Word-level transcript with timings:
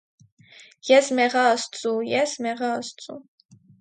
-Ես 0.95 1.09
մեղա 1.19 1.43
աստծու, 1.49 1.93
ես 2.13 2.33
մեղա 2.47 2.71
աստծու… 2.79 3.19